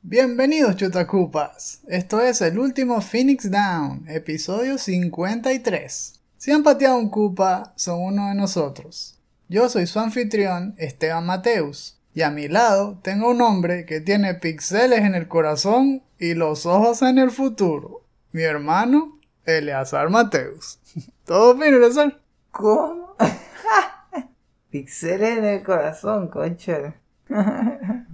[0.00, 6.20] Bienvenidos chutacupas, esto es el último Phoenix Down, episodio 53.
[6.38, 9.18] Si han pateado un cupa, son uno de nosotros.
[9.50, 14.32] Yo soy su anfitrión, Esteban Mateus, y a mi lado tengo un hombre que tiene
[14.32, 18.05] pixeles en el corazón y los ojos en el futuro.
[18.36, 20.78] Mi hermano, Eleazar Mateus.
[21.24, 22.20] ¿Todo bien, Eleazar?
[22.50, 23.16] ¿Cómo?
[24.70, 26.96] Pixeles en el corazón, concha.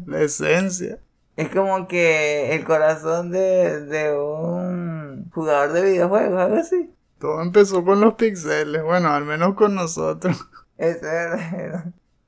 [0.07, 1.01] La esencia.
[1.37, 6.95] Es como que el corazón de, de un jugador de videojuegos, algo así.
[7.19, 10.49] Todo empezó con los pixeles, bueno, al menos con nosotros.
[10.79, 11.87] Es verdad.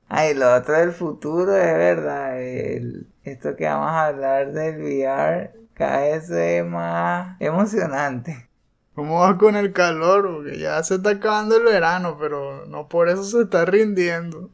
[0.09, 2.41] Ay, lo otro del futuro es verdad.
[2.41, 8.49] El, esto que vamos a hablar del VR cada vez es más emocionante.
[8.95, 10.35] ¿Cómo vas con el calor?
[10.35, 14.49] Porque ya se está acabando el verano, pero no por eso se está rindiendo.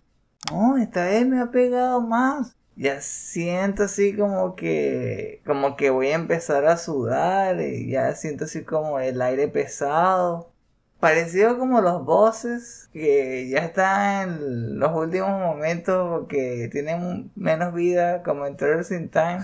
[0.52, 2.56] No, esta vez me ha pegado más.
[2.76, 8.46] Ya siento así como que como que voy a empezar a sudar y ya siento
[8.46, 10.52] así como el aire pesado.
[11.00, 18.24] Parecido como los bosses que ya están en los últimos momentos porque tienen menos vida
[18.24, 19.42] como en Trails in Time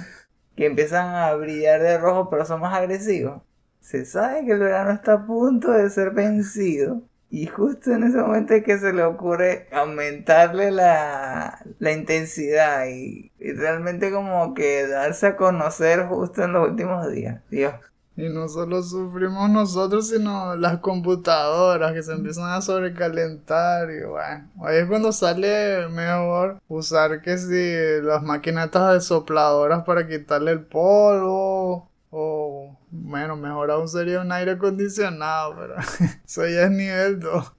[0.57, 3.41] que empiezan a brillar de rojo pero son más agresivos.
[3.81, 8.17] Se sabe que el verano está a punto de ser vencido y justo en ese
[8.17, 14.87] momento es que se le ocurre aumentarle la, la intensidad y, y realmente como que
[14.87, 17.41] darse a conocer justo en los últimos días.
[17.49, 17.73] Dios.
[18.17, 23.91] Y no solo sufrimos nosotros, sino las computadoras que se empiezan a sobrecalentar.
[23.91, 30.07] Y bueno, ahí es cuando sale mejor usar que si las maquinatas de sopladoras para
[30.07, 31.91] quitarle el polvo.
[32.09, 35.75] O bueno, mejor aún sería un aire acondicionado, pero
[36.25, 37.53] eso ya es nivel 2.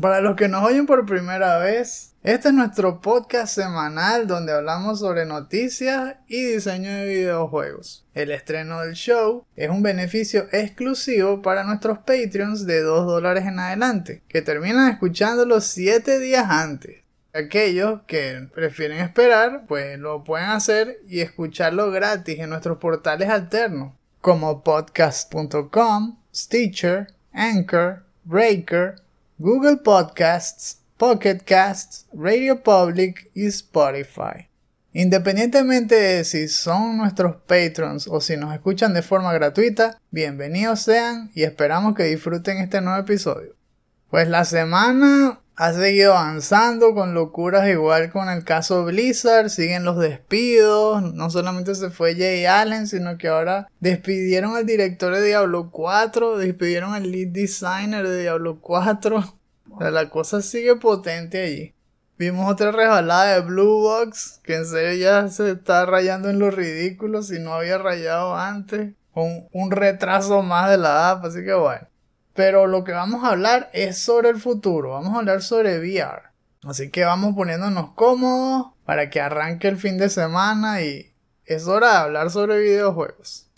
[0.00, 5.00] Para los que nos oyen por primera vez, este es nuestro podcast semanal donde hablamos
[5.00, 8.04] sobre noticias y diseño de videojuegos.
[8.12, 13.58] El estreno del show es un beneficio exclusivo para nuestros Patreons de 2 dólares en
[13.58, 17.00] adelante, que terminan escuchándolo 7 días antes.
[17.32, 23.94] Aquellos que prefieren esperar, pues lo pueden hacer y escucharlo gratis en nuestros portales alternos,
[24.20, 28.96] como podcast.com, Stitcher, Anchor, Breaker,
[29.38, 34.50] Google Podcasts, Pocket Casts, Radio Public y Spotify.
[34.92, 41.30] Independientemente de si son nuestros patrons o si nos escuchan de forma gratuita, bienvenidos sean
[41.34, 43.54] y esperamos que disfruten este nuevo episodio.
[44.10, 49.98] Pues la semana ha seguido avanzando con locuras igual con el caso Blizzard, siguen los
[49.98, 55.70] despidos, no solamente se fue Jay Allen, sino que ahora despidieron al director de Diablo
[55.70, 59.39] 4, despidieron al lead designer de Diablo 4, o
[59.78, 61.74] la cosa sigue potente allí.
[62.18, 66.50] Vimos otra resbalada de Blue Box, que en serio ya se está rayando en lo
[66.50, 71.54] ridículo si no había rayado antes, con un retraso más de la app, así que
[71.54, 71.86] bueno.
[72.34, 76.30] Pero lo que vamos a hablar es sobre el futuro, vamos a hablar sobre VR.
[76.62, 81.14] Así que vamos poniéndonos cómodos para que arranque el fin de semana y
[81.46, 83.49] es hora de hablar sobre videojuegos.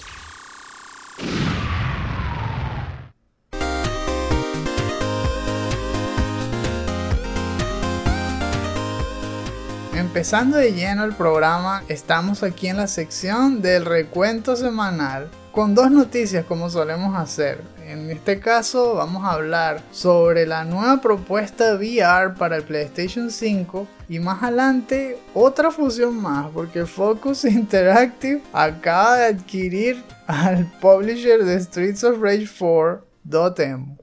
[10.12, 15.91] Empezando de lleno el programa, estamos aquí en la sección del recuento semanal con dos
[15.91, 17.62] noticias como solemos hacer.
[17.87, 23.89] En este caso vamos a hablar sobre la nueva propuesta VR para el PlayStation 5
[24.11, 31.58] y más adelante otra fusión más porque Focus Interactive acaba de adquirir al publisher de
[31.58, 33.97] Streets of Rage 4 Dotemu.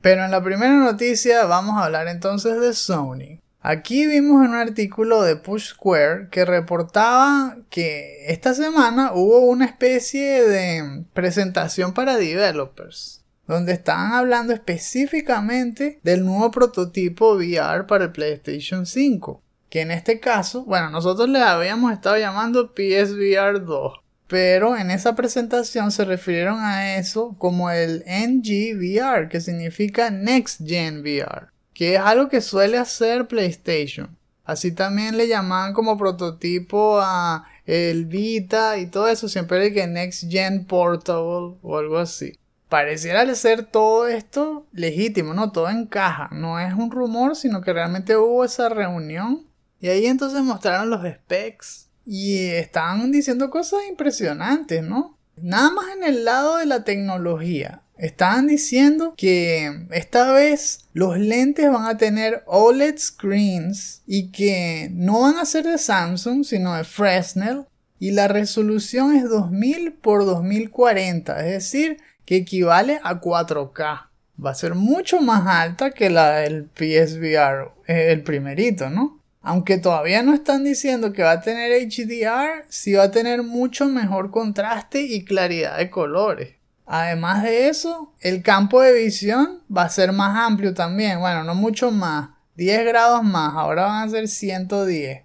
[0.00, 3.41] Pero en la primera noticia vamos a hablar entonces de Sony.
[3.64, 9.66] Aquí vimos en un artículo de Push Square que reportaba que esta semana hubo una
[9.66, 18.10] especie de presentación para developers, donde estaban hablando específicamente del nuevo prototipo VR para el
[18.10, 24.76] PlayStation 5, que en este caso, bueno, nosotros le habíamos estado llamando PSVR 2, pero
[24.76, 31.51] en esa presentación se refirieron a eso como el NGVR, que significa Next Gen VR
[31.74, 34.16] que es algo que suele hacer PlayStation.
[34.44, 39.86] Así también le llamaban como prototipo a el Vita y todo eso, siempre de que
[39.86, 42.38] Next Gen Portable o algo así.
[42.68, 45.52] Pareciera ser todo esto legítimo, ¿no?
[45.52, 46.30] Todo encaja.
[46.32, 49.46] No es un rumor, sino que realmente hubo esa reunión.
[49.78, 51.88] Y ahí entonces mostraron los specs.
[52.04, 55.18] Y estaban diciendo cosas impresionantes, ¿no?
[55.36, 57.81] Nada más en el lado de la tecnología.
[58.02, 65.20] Estaban diciendo que esta vez los lentes van a tener OLED screens y que no
[65.20, 67.62] van a ser de Samsung sino de Fresnel
[68.00, 74.08] y la resolución es 2000 por 2040, es decir, que equivale a 4K.
[74.44, 79.20] Va a ser mucho más alta que la del PSVR, eh, el primerito, ¿no?
[79.42, 83.86] Aunque todavía no están diciendo que va a tener HDR, sí va a tener mucho
[83.86, 86.61] mejor contraste y claridad de colores.
[86.86, 91.20] Además de eso, el campo de visión va a ser más amplio también.
[91.20, 92.30] Bueno, no mucho más.
[92.56, 93.54] 10 grados más.
[93.54, 95.24] Ahora van a ser 110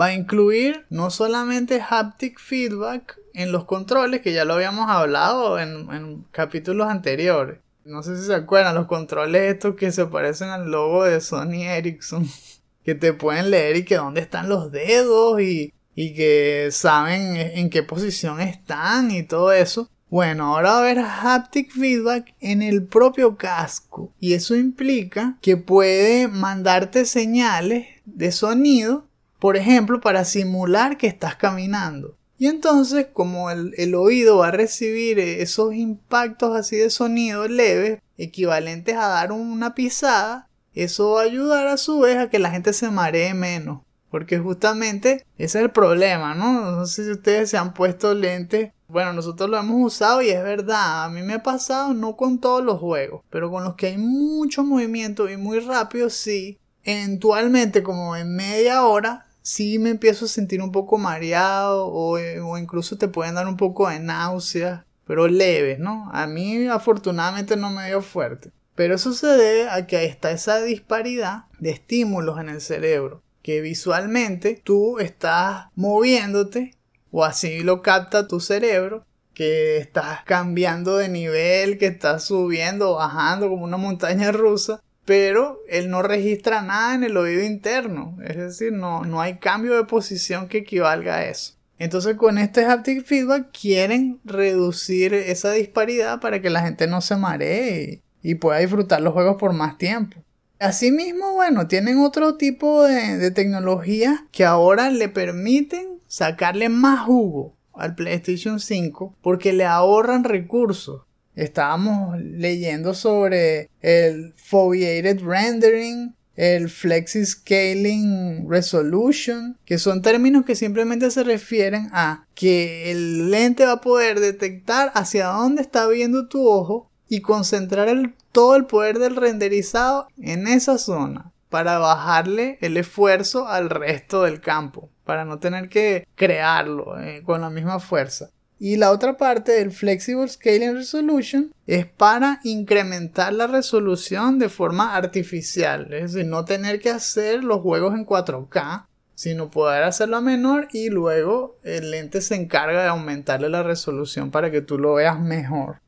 [0.00, 5.58] va a incluir no solamente haptic feedback en los controles, que ya lo habíamos hablado
[5.58, 7.60] en, capítulos anteriores.
[7.84, 11.64] No sé si se acuerdan, los controles estos que se parecen al logo de Sony
[11.64, 12.26] Ericsson,
[12.84, 17.70] que te pueden leer y que dónde están los dedos y, y que saben en
[17.70, 19.90] qué posición están y todo eso.
[20.10, 25.56] Bueno, ahora va a haber haptic feedback en el propio casco y eso implica que
[25.56, 29.10] puede mandarte señales de sonido
[29.40, 32.16] por ejemplo, para simular que estás caminando.
[32.38, 38.96] Y entonces, como el, oído va a recibir esos impactos así de sonido leves, equivalentes
[38.96, 42.72] a dar una pisada, eso va a ayudar a su vez a que la gente
[42.72, 43.80] se maree menos.
[44.10, 46.70] Porque justamente ese es el problema, ¿no?
[46.70, 48.72] No sé si ustedes se han puesto lentes.
[48.90, 51.04] Bueno, nosotros lo hemos usado y es verdad.
[51.04, 53.98] A mí me ha pasado no con todos los juegos, pero con los que hay
[53.98, 56.58] mucho movimiento y muy rápido, sí.
[56.82, 62.40] Eventualmente, como en media hora, sí me empiezo a sentir un poco mareado o, eh,
[62.40, 66.10] o incluso te pueden dar un poco de náuseas, pero leves, ¿no?
[66.12, 68.50] A mí afortunadamente no me dio fuerte.
[68.74, 73.60] Pero eso se debe a que está esa disparidad de estímulos en el cerebro, que
[73.60, 76.74] visualmente tú estás moviéndote
[77.10, 79.04] o así lo capta tu cerebro,
[79.34, 85.90] que estás cambiando de nivel, que estás subiendo bajando como una montaña rusa, pero él
[85.90, 90.48] no registra nada en el oído interno, es decir, no, no hay cambio de posición
[90.48, 91.54] que equivalga a eso.
[91.78, 97.16] Entonces con este haptic feedback quieren reducir esa disparidad para que la gente no se
[97.16, 100.22] maree y, pueda disfrutar los juegos por más tiempo.
[100.58, 107.54] Asimismo, bueno, tienen otro tipo de, de tecnología que ahora le permiten sacarle más jugo
[107.72, 111.02] al PlayStation 5 porque le ahorran recursos.
[111.36, 121.10] Estábamos leyendo sobre el foveated rendering, el flexi scaling resolution, que son términos que simplemente
[121.12, 126.46] se refieren a que el lente va a poder detectar hacia dónde está viendo tu
[126.48, 127.88] ojo y concentrar
[128.32, 134.40] todo el poder del renderizado en esa zona para bajarle el esfuerzo al resto del
[134.40, 138.30] campo, para no tener que crearlo eh, con la misma fuerza.
[138.60, 144.94] Y la otra parte del Flexible Scaling Resolution es para incrementar la resolución de forma
[144.94, 145.92] artificial.
[145.92, 148.86] Es decir, no tener que hacer los juegos en 4K,
[149.16, 154.30] sino poder hacerlo a menor y luego el lente se encarga de aumentarle la resolución
[154.30, 155.80] para que tú lo veas mejor.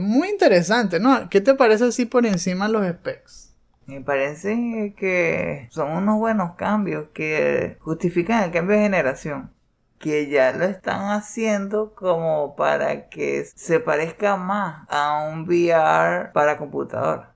[0.00, 1.28] Muy interesante, ¿no?
[1.28, 3.41] ¿Qué te parece así por encima los specs?
[3.86, 9.50] Me parece que son unos buenos cambios que justifican el cambio de generación
[10.02, 16.58] que ya lo están haciendo como para que se parezca más a un VR para
[16.58, 17.28] computador.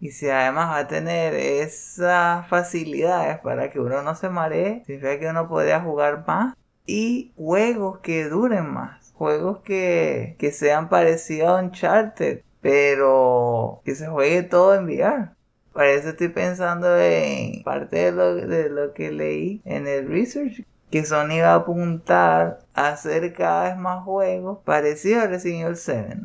[0.00, 5.18] Y si además va a tener esas facilidades para que uno no se maree, significa
[5.20, 6.54] que uno podría jugar más
[6.86, 9.12] y juegos que duren más.
[9.12, 15.35] Juegos que, que sean parecidos a Uncharted, pero que se juegue todo en VR.
[15.76, 20.64] Para eso estoy pensando en parte de lo, de lo que leí en el research
[20.90, 25.76] que Sony va a apuntar a hacer cada vez más juegos parecidos a Resident Evil
[25.76, 26.16] 7.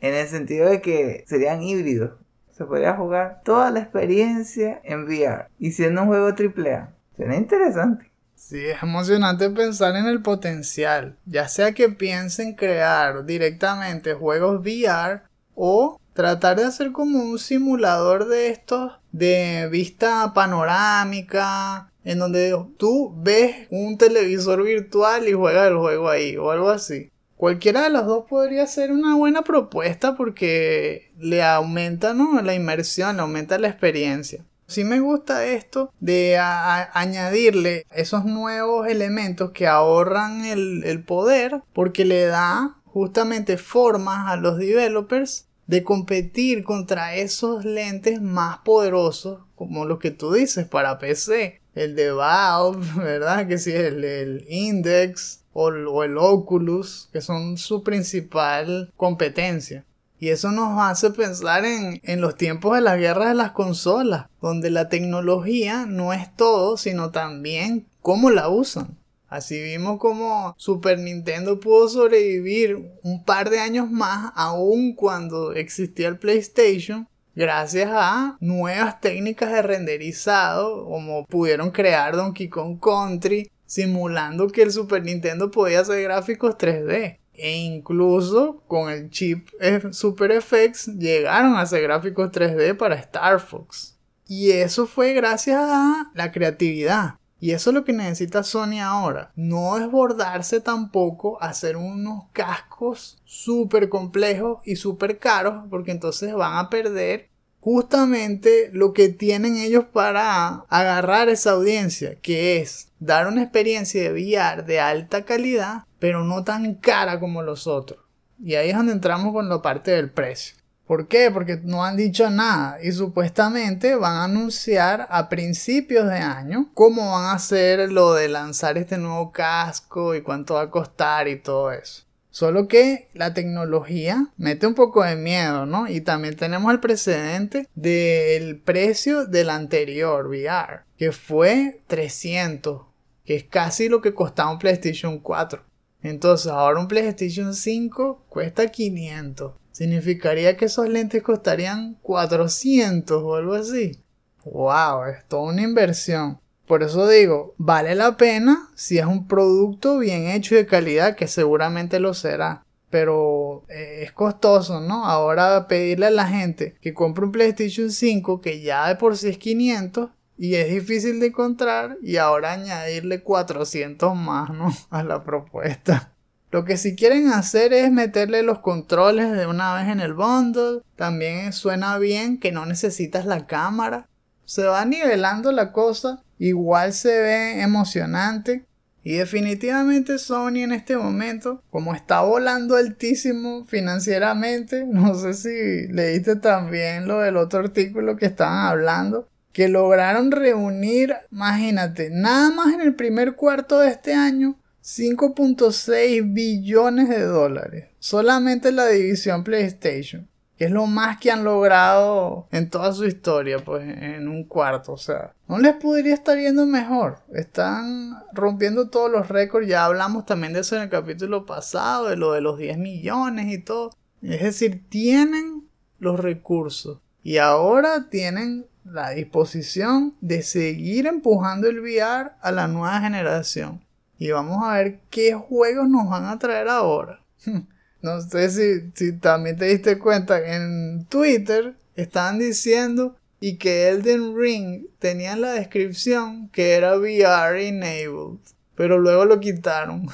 [0.00, 2.18] En el sentido de que serían híbridos.
[2.50, 5.46] Se podría jugar toda la experiencia en VR.
[5.60, 6.92] Y siendo un juego AAA.
[7.16, 8.10] Sería interesante.
[8.34, 11.16] Sí, es emocionante pensar en el potencial.
[11.26, 15.22] Ya sea que piensen crear directamente juegos VR
[15.54, 23.14] o tratar de hacer como un simulador de estos de vista panorámica, en donde tú
[23.18, 27.12] ves un televisor virtual y juegas el juego ahí o algo así.
[27.36, 32.40] Cualquiera de los dos podría ser una buena propuesta porque le aumenta ¿no?
[32.40, 34.42] la inmersión, le aumenta la experiencia.
[34.66, 42.04] Sí me gusta esto de añadirle esos nuevos elementos que ahorran el, el poder porque
[42.04, 49.84] le da justamente formas a los developers de competir contra esos lentes más poderosos como
[49.84, 53.46] los que tú dices para PC el de Valve, ¿verdad?
[53.46, 59.84] Que sí, el, el Index o, el- Oculus, que son su principal competencia.
[60.18, 64.26] Y eso nos hace pensar en, en los tiempos de las guerras de las consolas,
[64.40, 68.96] donde la tecnología no es todo, sino también cómo la usan.
[69.36, 76.08] Así vimos como Super Nintendo pudo sobrevivir un par de años más, aun cuando existía
[76.08, 84.46] el PlayStation, gracias a nuevas técnicas de renderizado, como pudieron crear Donkey Kong Country, simulando
[84.48, 87.18] que el Super Nintendo podía hacer gráficos 3D.
[87.34, 93.40] E incluso con el chip F- Super FX llegaron a hacer gráficos 3D para Star
[93.40, 93.98] Fox.
[94.26, 97.16] Y eso fue gracias a la creatividad.
[97.38, 99.30] Y eso es lo que necesita Sony ahora.
[99.36, 106.70] No desbordarse tampoco hacer unos cascos súper complejos y súper caros, porque entonces van a
[106.70, 107.28] perder
[107.60, 114.12] justamente lo que tienen ellos para agarrar esa audiencia, que es dar una experiencia de
[114.12, 118.00] VR de alta calidad, pero no tan cara como los otros.
[118.42, 120.55] Y ahí es donde entramos con la parte del precio.
[120.86, 121.30] ¿Por qué?
[121.32, 127.10] Porque no han dicho nada y supuestamente van a anunciar a principios de año cómo
[127.10, 131.36] van a hacer lo de lanzar este nuevo casco y cuánto va a costar y
[131.40, 132.04] todo eso.
[132.30, 135.88] Solo que la tecnología mete un poco de miedo, ¿no?
[135.88, 142.82] Y también tenemos el precedente del precio del anterior VR, que fue 300,
[143.24, 145.64] que es casi lo que costaba un PlayStation 4.
[146.02, 149.54] Entonces ahora un PlayStation 5 cuesta 500.
[149.76, 154.00] Significaría que esos lentes costarían 400 o algo así.
[154.42, 155.04] ¡Wow!
[155.04, 156.40] Es toda una inversión.
[156.66, 161.14] Por eso digo, vale la pena si es un producto bien hecho y de calidad,
[161.14, 162.64] que seguramente lo será.
[162.88, 165.04] Pero eh, es costoso, ¿no?
[165.04, 169.28] Ahora pedirle a la gente que compre un PlayStation 5 que ya de por sí
[169.28, 174.74] es 500 y es difícil de encontrar y ahora añadirle 400 más, ¿no?
[174.88, 176.15] A la propuesta.
[176.56, 180.80] Lo que si quieren hacer es meterle los controles de una vez en el bundle.
[180.96, 184.08] También suena bien que no necesitas la cámara.
[184.46, 186.22] Se va nivelando la cosa.
[186.38, 188.64] Igual se ve emocionante.
[189.02, 196.36] Y definitivamente Sony en este momento, como está volando altísimo financieramente, no sé si leíste
[196.36, 202.80] también lo del otro artículo que estaban hablando, que lograron reunir, imagínate, nada más en
[202.80, 204.56] el primer cuarto de este año,
[204.86, 207.88] 5.6 billones de dólares.
[207.98, 210.28] Solamente la división PlayStation.
[210.56, 214.92] Que es lo más que han logrado en toda su historia, pues en un cuarto.
[214.92, 217.18] O sea, no les podría estar yendo mejor.
[217.34, 219.66] Están rompiendo todos los récords.
[219.66, 223.52] Ya hablamos también de eso en el capítulo pasado, de lo de los 10 millones
[223.52, 223.90] y todo.
[224.22, 227.00] Es decir, tienen los recursos.
[227.24, 233.84] Y ahora tienen la disposición de seguir empujando el VR a la nueva generación.
[234.18, 237.20] Y vamos a ver qué juegos nos van a traer ahora.
[238.02, 244.36] No sé si, si también te diste cuenta, en Twitter estaban diciendo y que Elden
[244.36, 248.38] Ring tenía en la descripción que era VR enabled,
[248.76, 250.08] pero luego lo quitaron.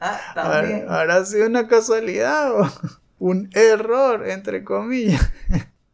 [0.00, 0.84] Ah, Ahora, también.
[0.88, 2.70] ¿Habrá sido una casualidad o
[3.18, 5.30] un error, entre comillas?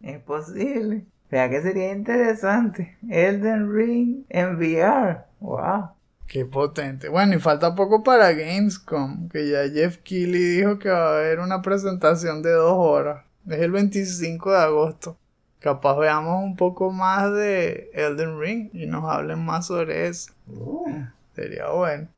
[0.00, 1.04] Es posible.
[1.30, 2.96] Vea que sería interesante.
[3.08, 5.24] Elden Ring en VR.
[5.40, 5.90] Wow.
[6.26, 7.08] Qué potente.
[7.08, 11.38] Bueno, y falta poco para Gamescom, que ya Jeff Keighley dijo que va a haber
[11.38, 13.24] una presentación de dos horas.
[13.48, 15.16] Es el 25 de agosto.
[15.60, 20.32] Capaz veamos un poco más de Elden Ring y nos hablen más sobre eso.
[21.34, 22.08] Sería bueno.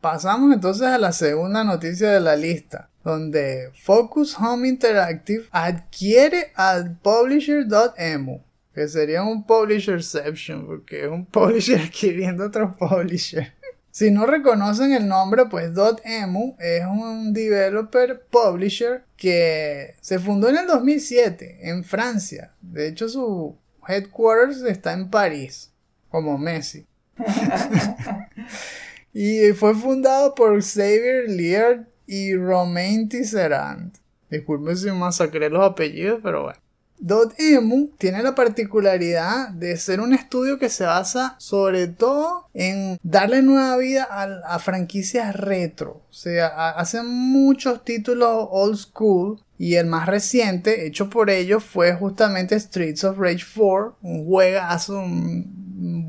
[0.00, 6.96] Pasamos entonces a la segunda noticia de la lista, donde Focus Home Interactive adquiere al
[6.98, 8.40] publisher.emu,
[8.76, 13.54] que sería un publisherception, porque es un publisher adquiriendo otro publisher.
[13.90, 15.72] Si no reconocen el nombre, pues
[16.04, 22.52] .emu es un developer publisher que se fundó en el 2007 en Francia.
[22.60, 23.56] De hecho, su
[23.88, 25.72] headquarters está en París,
[26.10, 26.86] como Messi.
[29.14, 33.96] y fue fundado por Xavier Liard y Romain Tisserand.
[34.28, 36.65] Disculpen si masacré los apellidos, pero bueno.
[36.98, 43.42] Dotemu tiene la particularidad de ser un estudio que se basa sobre todo en darle
[43.42, 46.02] nueva vida a, franquicias retro.
[46.10, 51.94] O sea, hacen muchos títulos old school y el más reciente hecho por ellos fue
[51.94, 55.66] justamente Streets of Rage 4, un juegazo, un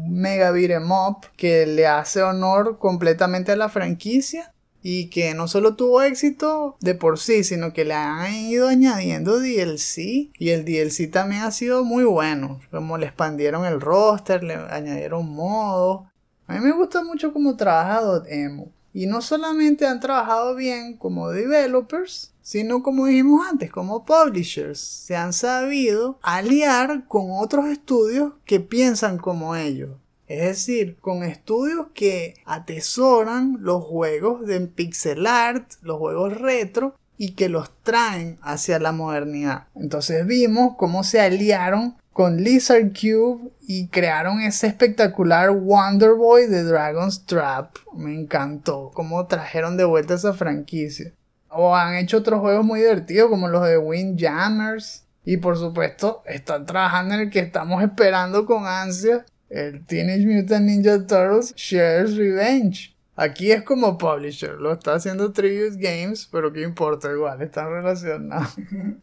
[0.10, 4.54] mega beat 'em up que le hace honor completamente a la franquicia
[4.90, 9.38] y que no solo tuvo éxito de por sí, sino que le han ido añadiendo
[9.38, 14.54] DLC y el DLC también ha sido muy bueno, como le expandieron el roster, le
[14.54, 16.08] añadieron modos
[16.48, 18.70] A mí me gusta mucho cómo trabaja Dotemu.
[18.94, 24.80] Y no solamente han trabajado bien como developers, sino como dijimos antes, como publishers.
[24.80, 29.98] Se han sabido aliar con otros estudios que piensan como ellos.
[30.28, 37.32] Es decir, con estudios que atesoran los juegos de pixel art, los juegos retro, y
[37.32, 39.68] que los traen hacia la modernidad.
[39.76, 46.64] Entonces vimos cómo se aliaron con Lizard Cube y crearon ese espectacular Wonder Boy de
[46.64, 47.76] Dragon's Trap.
[47.94, 51.14] Me encantó cómo trajeron de vuelta esa franquicia.
[51.50, 55.06] O han hecho otros juegos muy divertidos como los de Windjammers.
[55.26, 60.66] Y por supuesto, están trabajando en el que estamos esperando con ansia, el Teenage Mutant
[60.66, 62.96] Ninja Turtles Shares Revenge.
[63.16, 68.56] Aquí es como publisher, lo está haciendo Tribute Games, pero qué importa, igual están relacionados.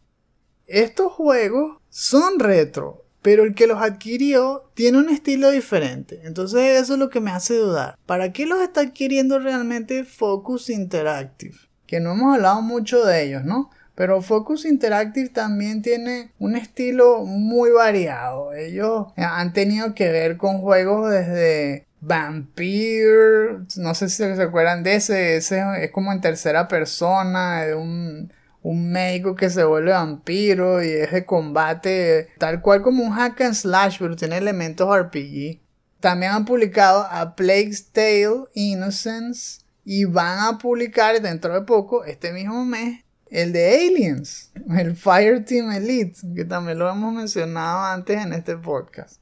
[0.67, 6.21] Estos juegos son retro, pero el que los adquirió tiene un estilo diferente.
[6.25, 7.99] Entonces eso es lo que me hace dudar.
[8.07, 11.57] ¿Para qué los está adquiriendo realmente Focus Interactive?
[11.87, 13.71] Que no hemos hablado mucho de ellos, ¿no?
[13.95, 18.53] Pero Focus Interactive también tiene un estilo muy variado.
[18.53, 24.97] Ellos han tenido que ver con juegos desde Vampire, no sé si se acuerdan de
[24.97, 28.31] ese, ese es como en tercera persona, de un,
[28.63, 33.41] un médico que se vuelve vampiro y es de combate tal cual como un hack
[33.43, 35.61] and slash, pero tiene elementos RPG.
[36.01, 42.33] También han publicado a Plague's Tale Innocence y van a publicar dentro de poco, este
[42.33, 48.33] mismo mes, el de Aliens, el Fireteam Elite, que también lo hemos mencionado antes en
[48.33, 49.21] este podcast.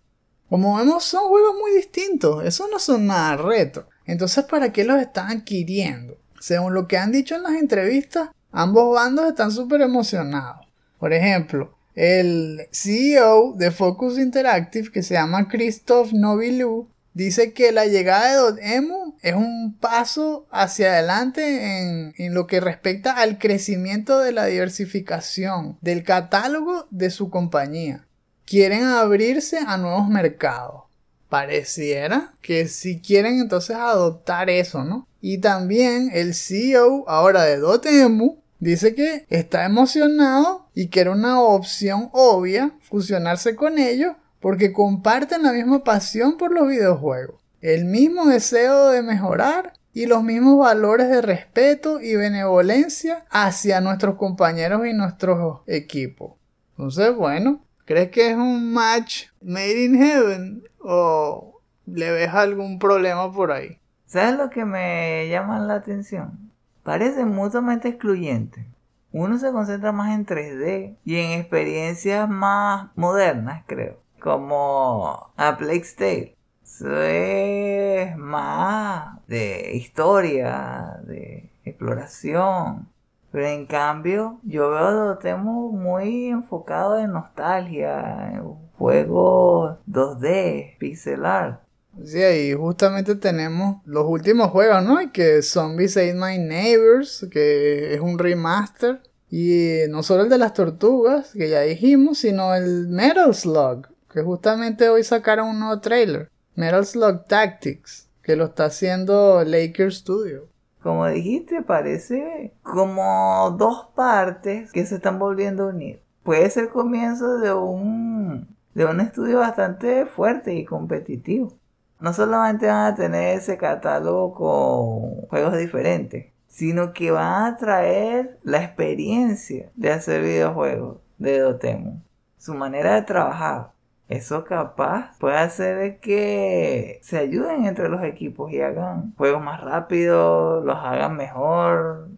[0.49, 3.89] Como vemos, son juegos muy distintos, esos no son nada retro.
[4.05, 6.19] Entonces, ¿para qué los están adquiriendo?
[6.41, 10.67] Según lo que han dicho en las entrevistas, ambos bandos están súper emocionados.
[10.99, 17.87] Por ejemplo, el CEO de Focus Interactive, que se llama Christoph Novilou, dice que la
[17.87, 24.19] llegada de Dotemu es un paso hacia adelante en, en, lo que respecta al crecimiento
[24.19, 28.07] de la diversificación del catálogo de su compañía.
[28.45, 30.85] Quieren abrirse a nuevos mercados.
[31.29, 35.09] Pareciera que si quieren entonces adoptar eso, ¿no?
[35.21, 41.41] Y también el CEO ahora de Dotemu dice que está emocionado y que era una
[41.41, 48.27] opción obvia fusionarse con ellos porque comparten la misma pasión por los videojuegos, el mismo
[48.27, 54.95] deseo de mejorar y los mismos valores de respeto y benevolencia hacia nuestros compañeros y
[54.95, 56.33] nuestros equipos.
[56.73, 63.33] Entonces, bueno, ¿crees que es un match made in heaven o le ves algún problema
[63.33, 63.79] por ahí?
[64.07, 66.51] ¿Sabes lo que me llama la atención?
[66.83, 68.67] Parece mutuamente excluyente.
[69.13, 75.97] Uno se concentra más en 3D y en experiencias más modernas, creo como a Plague's
[75.97, 76.37] Tale.
[76.63, 82.89] Eso es más de historia, de exploración.
[83.31, 88.43] Pero en cambio, yo veo a Dotemu muy enfocado en nostalgia, en
[88.79, 91.61] juegos 2D, pixel art.
[92.05, 94.99] Sí, ahí justamente tenemos los últimos juegos, ¿no?
[95.13, 99.01] Que Zombies Ate My Neighbors, que es un remaster.
[99.31, 104.23] Y no solo el de las tortugas, que ya dijimos, sino el Metal Slug, que
[104.23, 110.49] justamente hoy sacaron un nuevo trailer, Metal Slug Tactics, que lo está haciendo Laker Studio.
[110.83, 116.03] Como dijiste, parece como dos partes que se están volviendo a unir.
[116.23, 121.57] Puede ser comienzo de un, de un estudio bastante fuerte y competitivo.
[122.01, 128.39] No solamente van a tener ese catálogo con juegos diferentes, sino que van a traer
[128.43, 132.03] la experiencia de hacer videojuegos de Dotemu.
[132.39, 133.71] Su manera de trabajar,
[134.09, 140.65] eso capaz puede hacer que se ayuden entre los equipos y hagan juegos más rápidos,
[140.65, 142.09] los hagan mejor,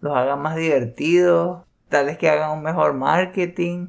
[0.00, 3.88] los hagan más divertidos, tal vez que hagan un mejor marketing.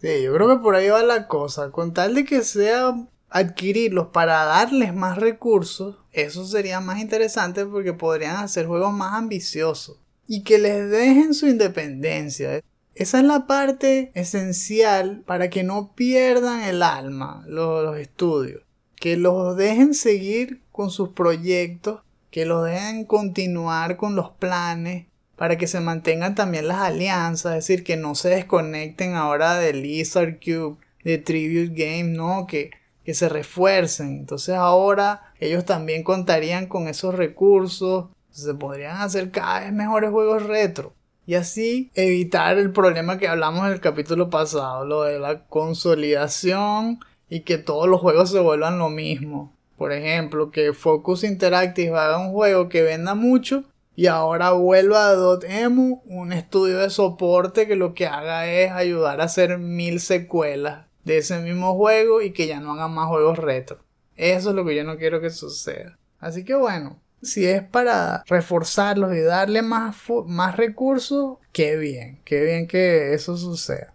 [0.00, 1.70] Sí, yo creo que por ahí va la cosa.
[1.70, 2.94] Con tal de que sea
[3.28, 10.00] adquirirlos para darles más recursos, eso sería más interesante porque podrían hacer juegos más ambiciosos
[10.26, 12.62] y que les dejen su independencia.
[12.94, 18.62] Esa es la parte esencial para que no pierdan el alma los, estudios.
[18.96, 25.56] Que los dejen seguir con sus proyectos, que los dejen continuar con los planes, para
[25.56, 30.38] que se mantengan también las alianzas, es decir, que no se desconecten ahora de Lizard
[30.38, 32.70] Cube, de Tribute Game, no, que,
[33.04, 34.18] que se refuercen.
[34.18, 40.42] Entonces ahora ellos también contarían con esos recursos, se podrían hacer cada vez mejores juegos
[40.42, 40.94] retro
[41.30, 46.98] y así evitar el problema que hablamos en el capítulo pasado, lo de la consolidación
[47.28, 49.54] y que todos los juegos se vuelvan lo mismo.
[49.78, 53.62] Por ejemplo, que Focus Interactive haga un juego que venda mucho
[53.94, 59.20] y ahora vuelva a Dotemu, un estudio de soporte que lo que haga es ayudar
[59.20, 63.38] a hacer mil secuelas de ese mismo juego y que ya no hagan más juegos
[63.38, 63.78] retro.
[64.16, 65.96] Eso es lo que yo no quiero que suceda.
[66.18, 72.42] Así que bueno, si es para reforzarlos y darle más, más recursos, qué bien, qué
[72.42, 73.94] bien que eso suceda.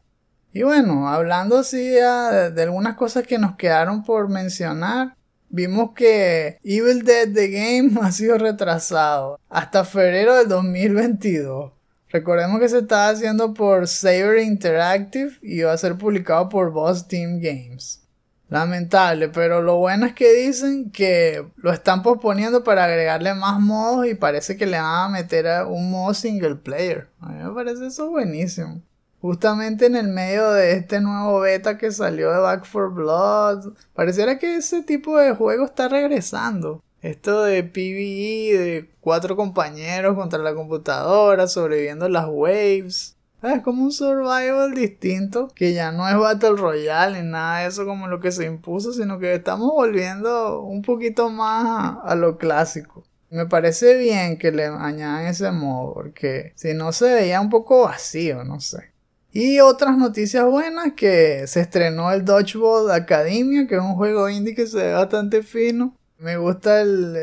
[0.56, 5.18] Y bueno, hablando así de, algunas cosas que nos quedaron por mencionar,
[5.50, 11.74] vimos que Evil Dead The Game ha sido retrasado hasta febrero del 2022.
[12.10, 17.06] Recordemos que se estaba haciendo por Saber Interactive y va a ser publicado por Boss
[17.06, 18.05] Team Games.
[18.50, 24.06] Lamentable, pero lo bueno es que dicen que lo están posponiendo para agregarle más modos
[24.08, 27.08] y parece que le van a meter a un modo single player.
[27.22, 28.82] A mí me parece eso buenísimo.
[29.20, 34.38] Justamente en el medio de este nuevo beta que salió de Back 4 Blood, pareciera
[34.38, 36.84] que ese tipo de juego está regresando.
[37.02, 43.14] Esto de PvE, de cuatro compañeros contra la computadora, sobreviviendo las waves.
[43.46, 47.86] Es como un survival distinto, que ya no es Battle Royale ni nada de eso
[47.86, 53.04] como lo que se impuso, sino que estamos volviendo un poquito más a, lo clásico.
[53.30, 57.84] Me parece bien que le añadan ese modo, porque si no se veía un poco
[57.84, 58.94] vacío, no sé.
[59.32, 64.56] Y otras noticias buenas, que se estrenó el Dodgeball Academia, que es un juego indie
[64.56, 65.96] que se ve bastante fino.
[66.17, 67.15] Me gusta el,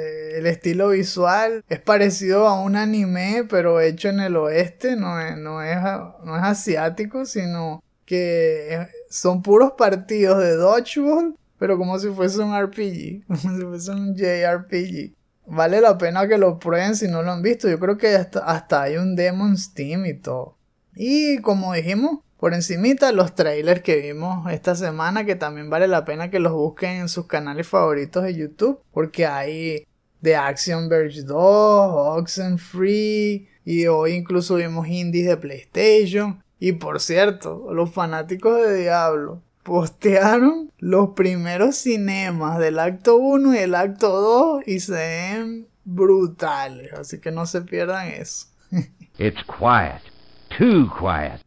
[0.47, 1.65] estilo visual.
[1.69, 4.97] Es parecido a un anime, pero hecho en el oeste.
[4.97, 5.79] No es, no es,
[6.25, 12.59] no es asiático, sino que son puros partidos de dodgeball, pero como si fuese un
[12.61, 15.15] RPG, como si fuese un JRPG.
[15.47, 17.69] Vale la pena que lo prueben si no lo han visto.
[17.69, 20.57] Yo creo que hasta, hasta hay un demo en Steam y todo.
[20.95, 26.05] Y como dijimos, por encimita los trailers que vimos esta semana que también vale la
[26.05, 29.87] pena que los busquen en sus canales favoritos de YouTube porque hay
[30.23, 31.37] The Action Verge 2,
[32.19, 39.41] Oxenfree y hoy incluso vimos indies de PlayStation y por cierto, los fanáticos de Diablo
[39.63, 46.93] postearon los primeros cinemas del acto 1 y el acto 2 y se ven brutales,
[46.95, 48.49] así que no se pierdan eso.
[49.17, 50.03] It's quiet,
[50.59, 51.41] too quiet.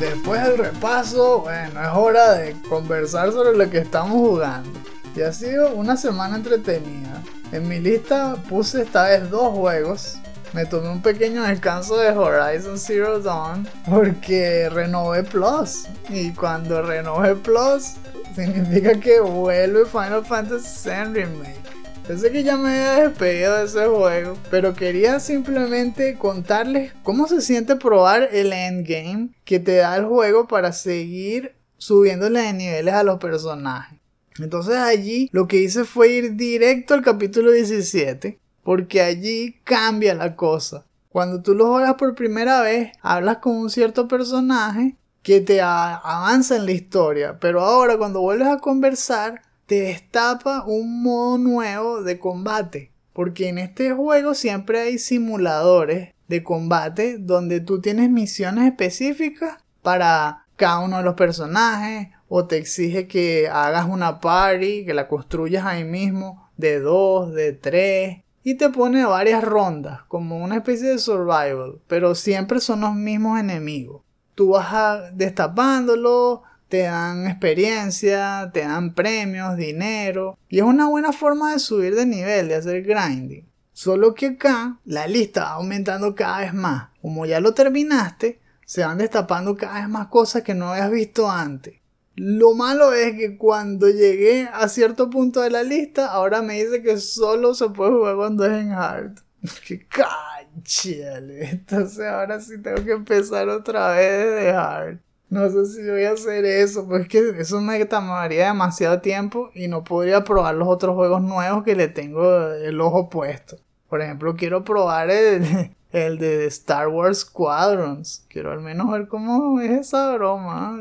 [0.00, 4.70] Después del repaso, bueno, es hora de conversar sobre lo que estamos jugando.
[5.16, 7.22] Y ha sido una semana entretenida.
[7.52, 10.16] En mi lista puse esta vez dos juegos.
[10.52, 15.86] Me tomé un pequeño descanso de Horizon Zero Dawn porque renové Plus.
[16.08, 17.94] Y cuando renové Plus,
[18.34, 21.63] significa que vuelve Final Fantasy VII Remake.
[22.06, 27.40] Pensé que ya me había despedido de ese juego, pero quería simplemente contarles cómo se
[27.40, 33.04] siente probar el endgame que te da el juego para seguir subiéndole de niveles a
[33.04, 33.98] los personajes.
[34.38, 40.36] Entonces allí lo que hice fue ir directo al capítulo 17, porque allí cambia la
[40.36, 40.84] cosa.
[41.08, 46.56] Cuando tú lo juegas por primera vez, hablas con un cierto personaje que te avanza
[46.56, 49.40] en la historia, pero ahora cuando vuelves a conversar,
[49.80, 52.92] destapa un modo nuevo de combate.
[53.12, 60.46] Porque en este juego siempre hay simuladores de combate donde tú tienes misiones específicas para
[60.56, 65.64] cada uno de los personajes o te exige que hagas una party, que la construyas
[65.64, 70.98] ahí mismo de dos, de tres y te pone varias rondas como una especie de
[70.98, 74.02] survival, pero siempre son los mismos enemigos.
[74.34, 76.42] Tú vas destapándolo,
[76.74, 82.04] te dan experiencia, te dan premios, dinero y es una buena forma de subir de
[82.04, 83.48] nivel, de hacer grinding.
[83.72, 86.88] Solo que acá la lista va aumentando cada vez más.
[87.00, 91.30] Como ya lo terminaste, se van destapando cada vez más cosas que no habías visto
[91.30, 91.74] antes.
[92.16, 96.82] Lo malo es que cuando llegué a cierto punto de la lista, ahora me dice
[96.82, 99.20] que solo se puede jugar cuando es en hard.
[99.64, 101.50] ¡Qué cachale!
[101.50, 104.98] Entonces ahora sí tengo que empezar otra vez de hard.
[105.34, 109.50] No sé si voy a hacer eso, pues es que eso me tomaría demasiado tiempo
[109.52, 113.56] y no podría probar los otros juegos nuevos que le tengo el ojo puesto.
[113.88, 118.24] Por ejemplo, quiero probar el, el de Star Wars Squadrons.
[118.28, 120.78] Quiero al menos ver cómo es esa broma.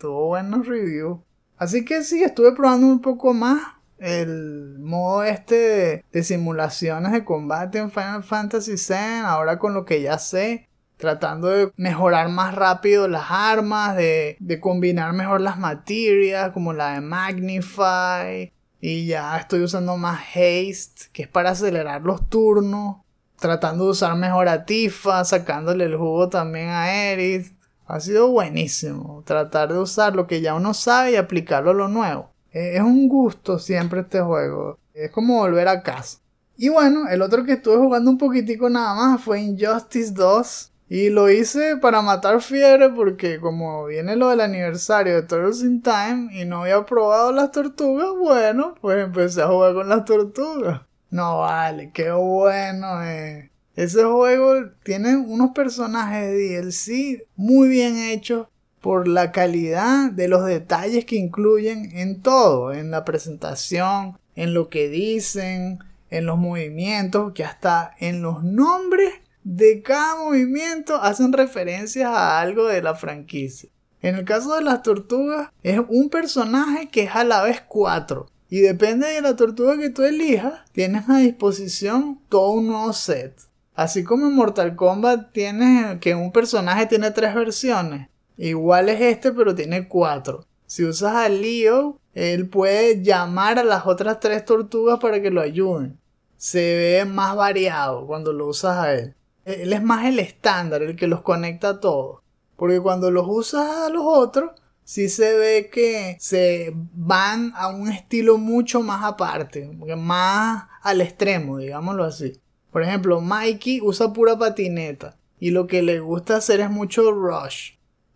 [0.00, 1.20] tuvo buenos reviews.
[1.56, 3.62] Así que sí, estuve probando un poco más
[3.98, 9.20] el modo este de, de simulaciones de combate en Final Fantasy VII.
[9.26, 10.66] Ahora con lo que ya sé
[11.02, 17.00] tratando de mejorar más rápido las armas, de, combinar mejor las materias, como la de
[17.00, 18.52] Magnify.
[18.80, 22.98] Y ya estoy usando más Haste, que es para acelerar los turnos.
[23.34, 27.52] Tratando de usar mejor a Tifa, sacándole el jugo también a Eris.
[27.86, 31.88] Ha sido buenísimo tratar de usar lo que ya uno sabe y aplicarlo a lo
[31.88, 32.30] nuevo.
[32.52, 34.78] Es un gusto siempre este juego.
[34.94, 36.20] Es como volver a casa.
[36.56, 40.71] Y bueno, el otro que estuve jugando un poquitico nada más fue Injustice 2.
[40.94, 45.80] Y lo hice para matar fiebre porque como viene lo del aniversario de Turtles in
[45.80, 50.82] Time y no había probado las tortugas, bueno, pues empecé a jugar con las tortugas.
[51.08, 53.48] No vale, qué bueno es.
[53.74, 58.48] Ese juego tiene unos personajes de DLC muy bien hechos
[58.82, 64.68] por la calidad de los detalles que incluyen en todo, en la presentación, en lo
[64.68, 65.78] que dicen,
[66.10, 72.66] en los movimientos, que hasta en los nombres de cada movimiento hacen referencias a algo
[72.66, 73.70] de la franquicia.
[74.00, 78.28] En el caso de las tortugas, es un personaje que es a la vez cuatro.
[78.48, 83.34] Y depende de la tortuga que tú elijas, tienes a disposición todo un nuevo set.
[83.74, 88.08] Así como en Mortal Kombat tienes que un personaje tiene tres versiones.
[88.36, 90.46] Igual es este, pero tiene cuatro.
[90.66, 95.40] Si usas a Leo, él puede llamar a las otras tres tortugas para que lo
[95.40, 95.98] ayuden.
[96.36, 99.14] Se ve más variado cuando lo usas a él.
[99.44, 102.20] Él es más el estándar, el que los conecta a todos.
[102.56, 104.50] Porque cuando los usas a los otros,
[104.84, 111.58] sí se ve que se van a un estilo mucho más aparte, más al extremo,
[111.58, 112.40] digámoslo así.
[112.70, 117.72] Por ejemplo, Mikey usa pura patineta y lo que le gusta hacer es mucho rush.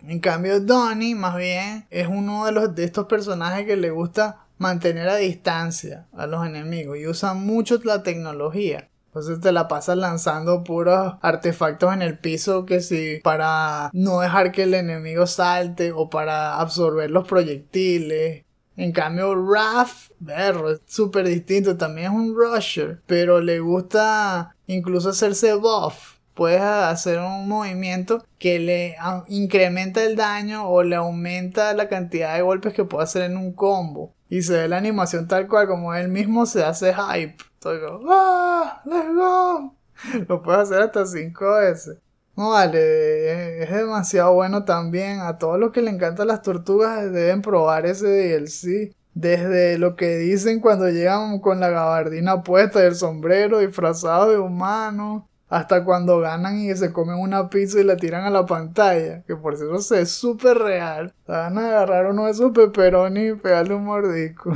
[0.06, 4.46] En cambio, Donnie más bien es uno de los de estos personajes que le gusta
[4.58, 8.88] mantener a distancia a los enemigos y usa mucho la tecnología.
[9.16, 14.52] Entonces te la pasas lanzando puros artefactos en el piso que si para no dejar
[14.52, 18.44] que el enemigo salte o para absorber los proyectiles.
[18.76, 21.78] En cambio, Raph, berro, es súper distinto.
[21.78, 26.15] También es un rusher, pero le gusta incluso hacerse buff.
[26.36, 28.96] Puedes hacer un movimiento que le
[29.28, 33.54] incrementa el daño o le aumenta la cantidad de golpes que puede hacer en un
[33.54, 34.12] combo.
[34.28, 37.36] Y se ve la animación tal cual, como él mismo se hace hype.
[37.58, 38.82] Todo ¡Ah!
[38.84, 39.74] ¡Let's go!
[40.28, 41.96] Lo puedes hacer hasta 5 veces.
[42.36, 45.20] No vale, es demasiado bueno también.
[45.20, 48.94] A todos los que le encantan las tortugas deben probar ese DLC.
[49.14, 54.38] Desde lo que dicen cuando llegan con la gabardina puesta y el sombrero disfrazado de
[54.38, 55.30] humano.
[55.48, 59.22] Hasta cuando ganan y se comen una pizza y la tiran a la pantalla.
[59.22, 61.14] Que por cierto se es súper real.
[61.26, 64.52] Van a agarrar uno de esos pepperoni y pegarle un mordisco.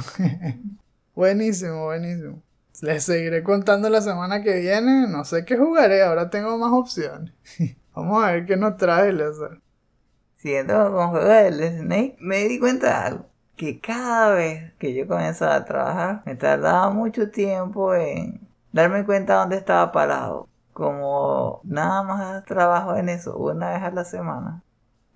[1.14, 2.42] buenísimo, buenísimo.
[2.83, 5.07] Les seguiré contando la semana que viene.
[5.07, 7.33] No sé qué jugaré, ahora tengo más opciones.
[7.94, 9.61] Vamos a ver qué nos trae Lázaro.
[10.37, 13.26] Siguiendo con juego del Snake, me di cuenta de algo.
[13.57, 18.40] Que cada vez que yo comenzaba a trabajar, me tardaba mucho tiempo en
[18.72, 20.48] darme cuenta dónde estaba parado.
[20.80, 24.62] Como nada más trabajo en eso una vez a la semana.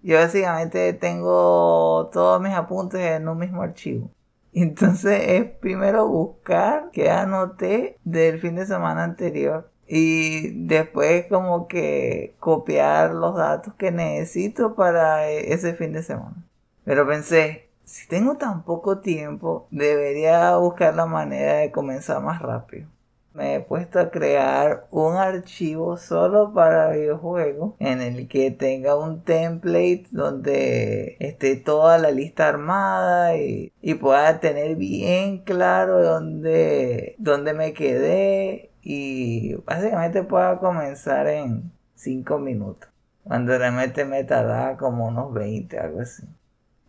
[0.03, 4.11] Yo básicamente tengo todos mis apuntes en un mismo archivo.
[4.53, 12.37] Entonces es primero buscar qué anoté del fin de semana anterior y después como que
[12.41, 16.45] copiar los datos que necesito para e- ese fin de semana.
[16.85, 22.87] Pero pensé, si tengo tan poco tiempo, debería buscar la manera de comenzar más rápido.
[23.35, 29.25] Me he puesto a crear un archivo solo para videojuegos en el que tenga un
[29.25, 37.73] template donde esté toda la lista armada y, pueda tener bien claro dónde, dónde me
[37.73, 42.89] quedé y básicamente pueda comenzar en 5 minutos.
[43.25, 46.23] Cuando realmente me tardaba como unos 20, algo así.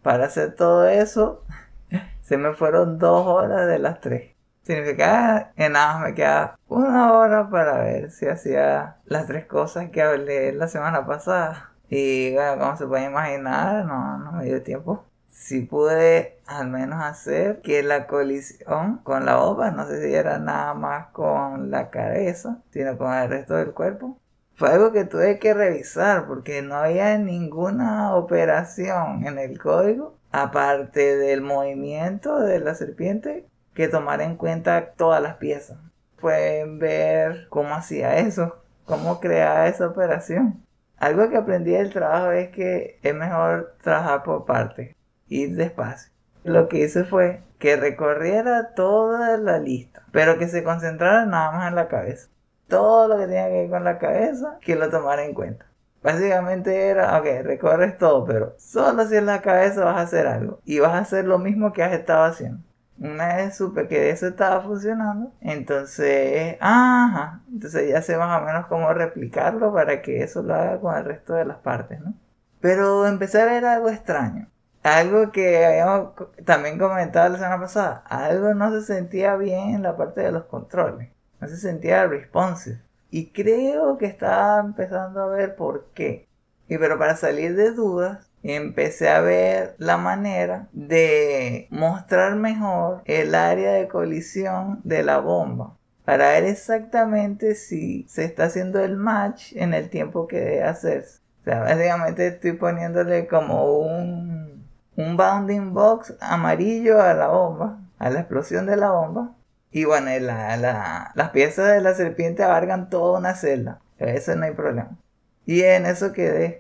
[0.04, 1.44] Para hacer todo eso,
[2.22, 4.35] se me fueron dos horas de las tres.
[4.66, 10.02] Significa que nada me queda una hora para ver si hacía las tres cosas que
[10.02, 11.72] hablé la semana pasada.
[11.88, 15.06] Y bueno, como se puede imaginar, no, no me dio tiempo.
[15.30, 20.74] Si pude al menos hacer que la colisión con la ova no se diera nada
[20.74, 24.18] más con la cabeza, sino con el resto del cuerpo.
[24.56, 31.18] Fue algo que tuve que revisar porque no había ninguna operación en el código, aparte
[31.18, 35.78] del movimiento de la serpiente, que tomara en cuenta todas las piezas.
[36.20, 40.66] Pueden ver cómo hacía eso, cómo creaba esa operación.
[40.98, 44.96] Algo que aprendí del trabajo es que es mejor trabajar por partes,
[45.28, 46.12] ir despacio.
[46.44, 51.68] Lo que hice fue que recorriera toda la lista, pero que se concentrara nada más
[51.68, 52.30] en la cabeza.
[52.68, 55.66] Todo lo que tenía que ver con la cabeza, que lo tomara en cuenta.
[56.02, 60.60] Básicamente era, ok, recorres todo, pero solo si en la cabeza vas a hacer algo.
[60.64, 62.60] Y vas a hacer lo mismo que has estado haciendo.
[62.98, 68.68] Una vez supe que eso estaba funcionando, entonces, ajá, entonces ya sé más o menos
[68.68, 72.14] cómo replicarlo para que eso lo haga con el resto de las partes, ¿no?
[72.62, 74.48] Pero empecé a ver algo extraño.
[74.84, 76.14] Algo que habíamos
[76.46, 78.04] también comentado la semana pasada.
[78.08, 81.10] Algo no se sentía bien en la parte de los controles.
[81.42, 82.80] No se sentía responsive.
[83.10, 86.28] Y creo que estaba empezando a ver por qué.
[86.68, 93.34] Y pero para salir de dudas, empecé a ver la manera de mostrar mejor el
[93.36, 95.78] área de colisión de la bomba.
[96.06, 101.20] Para ver exactamente si se está haciendo el match en el tiempo que debe hacerse.
[101.42, 108.10] O sea, básicamente estoy poniéndole como un, un bounding box amarillo a la bomba, a
[108.10, 109.32] la explosión de la bomba.
[109.72, 113.80] Y bueno, la- la- las piezas de la serpiente abarcan toda una celda.
[113.98, 114.98] Eso no hay problema.
[115.46, 116.60] Y en eso quedé,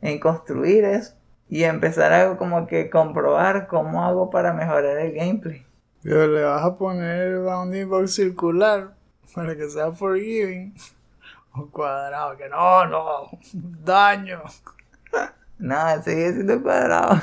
[0.00, 1.14] en, construir eso.
[1.48, 5.66] Y empezar a como que comprobar cómo hago para mejorar el gameplay.
[6.02, 8.94] Pero le vas a poner el bounding box circular
[9.34, 10.74] para que sea forgiving.
[11.50, 14.42] O cuadrado, que no, no, daño.
[15.58, 17.20] No, sigue siendo cuadrado.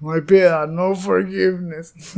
[0.00, 1.94] No hay piedad, no forgiveness.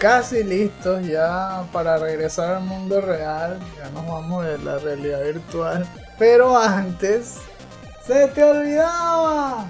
[0.00, 3.58] casi listos ya para regresar al mundo real.
[3.76, 5.86] Ya nos vamos de la realidad virtual.
[6.18, 7.36] Pero antes,
[8.06, 9.68] ¡se te olvidaba!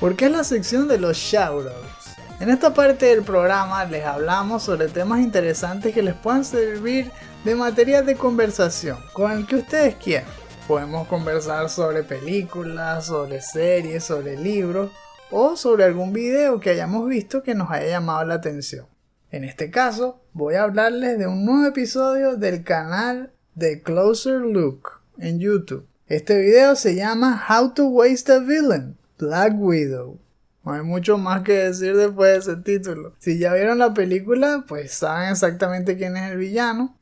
[0.00, 2.16] Porque es la sección de los shoutouts.
[2.40, 7.10] En esta parte del programa les hablamos sobre temas interesantes que les puedan servir
[7.44, 10.28] de material de conversación con el que ustedes quieran.
[10.66, 14.90] Podemos conversar sobre películas, sobre series, sobre libros
[15.30, 18.97] o sobre algún video que hayamos visto que nos haya llamado la atención.
[19.30, 25.02] En este caso, voy a hablarles de un nuevo episodio del canal de Closer Look
[25.18, 25.86] en YouTube.
[26.06, 30.18] Este video se llama How to Waste a Villain, Black Widow.
[30.64, 33.12] No hay mucho más que decir después de ese título.
[33.18, 36.96] Si ya vieron la película, pues saben exactamente quién es el villano.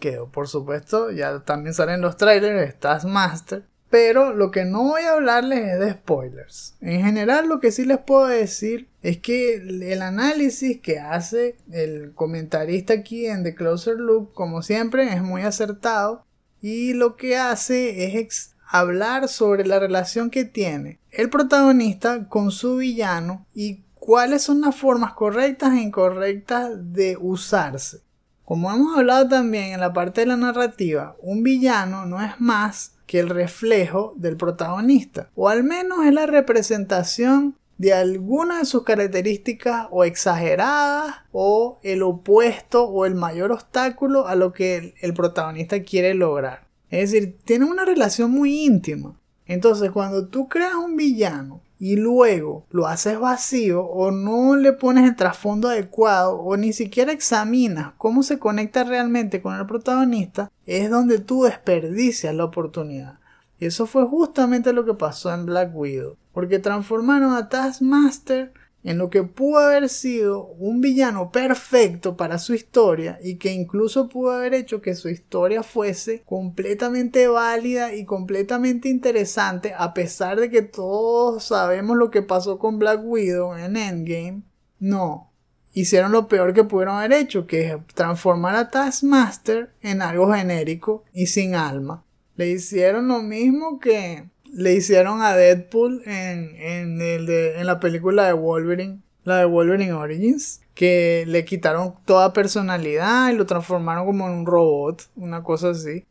[0.00, 3.64] Que por supuesto ya también salen los trailers, Taskmaster.
[3.96, 6.76] Pero lo que no voy a hablarles es de spoilers.
[6.82, 12.12] En general lo que sí les puedo decir es que el análisis que hace el
[12.12, 16.26] comentarista aquí en The Closer Look, como siempre, es muy acertado.
[16.60, 22.76] Y lo que hace es hablar sobre la relación que tiene el protagonista con su
[22.76, 28.02] villano y cuáles son las formas correctas e incorrectas de usarse.
[28.44, 32.95] Como hemos hablado también en la parte de la narrativa, un villano no es más
[33.06, 38.84] que el reflejo del protagonista, o al menos es la representación de alguna de sus
[38.84, 45.14] características o exageradas o el opuesto o el mayor obstáculo a lo que el, el
[45.14, 46.66] protagonista quiere lograr.
[46.90, 49.18] Es decir, tienen una relación muy íntima.
[49.46, 55.04] Entonces, cuando tú creas un villano y luego lo haces vacío o no le pones
[55.04, 60.90] el trasfondo adecuado o ni siquiera examinas cómo se conecta realmente con el protagonista, es
[60.90, 63.18] donde tú desperdicias la oportunidad.
[63.58, 68.52] Y eso fue justamente lo que pasó en Black Widow, porque transformaron a Taskmaster
[68.86, 74.08] en lo que pudo haber sido un villano perfecto para su historia y que incluso
[74.08, 80.50] pudo haber hecho que su historia fuese completamente válida y completamente interesante a pesar de
[80.50, 84.42] que todos sabemos lo que pasó con Black Widow en Endgame.
[84.78, 85.32] No,
[85.72, 91.02] hicieron lo peor que pudieron haber hecho, que es transformar a Taskmaster en algo genérico
[91.12, 92.04] y sin alma.
[92.36, 97.80] Le hicieron lo mismo que le hicieron a Deadpool en, en, el de- en la
[97.80, 104.06] película de Wolverine, la de Wolverine Origins, que le quitaron toda personalidad y lo transformaron
[104.06, 106.04] como en un robot, una cosa así.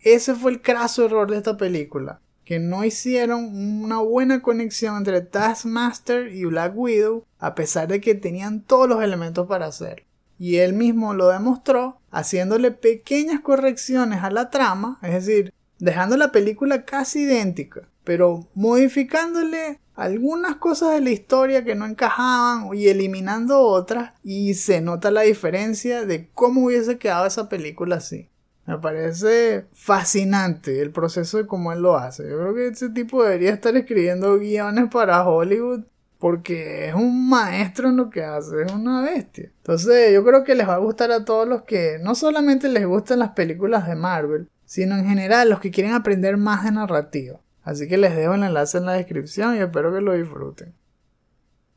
[0.00, 3.44] Ese fue el craso error de esta película, que no hicieron
[3.84, 9.02] una buena conexión entre Taskmaster y Black Widow, a pesar de que tenían todos los
[9.02, 10.04] elementos para hacerlo.
[10.38, 16.32] Y él mismo lo demostró haciéndole pequeñas correcciones a la trama, es decir, dejando la
[16.32, 23.60] película casi idéntica, pero modificándole algunas cosas de la historia que no encajaban y eliminando
[23.60, 28.28] otras y se nota la diferencia de cómo hubiese quedado esa película así.
[28.66, 32.22] Me parece fascinante el proceso de cómo él lo hace.
[32.28, 35.82] Yo creo que ese tipo debería estar escribiendo guiones para Hollywood
[36.18, 39.50] porque es un maestro en lo que hace, es una bestia.
[39.56, 42.86] Entonces yo creo que les va a gustar a todos los que no solamente les
[42.86, 47.40] gustan las películas de Marvel, sino en general los que quieren aprender más de narrativa.
[47.64, 50.74] Así que les dejo el enlace en la descripción y espero que lo disfruten.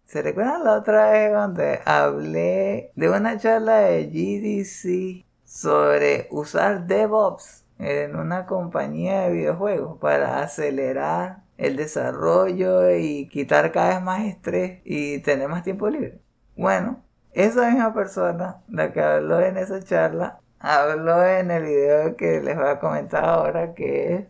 [0.05, 7.63] ¿Se recuerdan la otra vez donde hablé de una charla de GDC sobre usar DevOps
[7.79, 14.81] en una compañía de videojuegos para acelerar el desarrollo y quitar cada vez más estrés
[14.85, 16.19] y tener más tiempo libre.
[16.55, 22.41] Bueno, esa misma persona, la que habló en esa charla, habló en el video que
[22.41, 24.25] les voy a comentar ahora, que es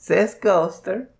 [0.00, 1.10] Seth Coaster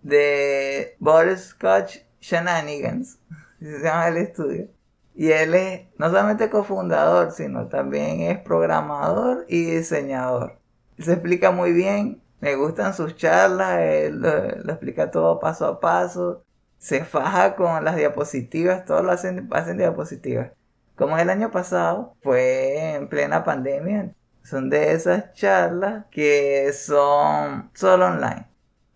[0.00, 0.96] de
[1.36, 3.18] Scotch Shenanigans,
[3.60, 4.68] se llama el estudio.
[5.16, 10.56] Y él es no solamente cofundador, sino también es programador y diseñador.
[11.00, 14.30] Se explica muy bien, me gustan sus charlas, él lo,
[14.70, 16.44] explica todo paso a paso,
[16.78, 20.52] se faja con las diapositivas, todo lo hacen, hacen diapositivas.
[20.94, 24.14] Como el año pasado, fue en plena pandemia,
[24.48, 28.46] son de esas charlas que son solo online.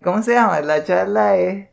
[0.02, 0.60] ¿Cómo se llama?
[0.60, 1.68] La charla es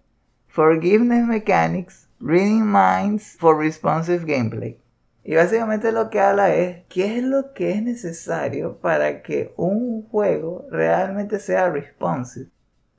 [0.47, 4.79] Forgiveness Mechanics, Reading Minds for Responsive Gameplay.
[5.23, 10.07] Y básicamente lo que habla es qué es lo que es necesario para que un
[10.09, 12.49] juego realmente sea responsive.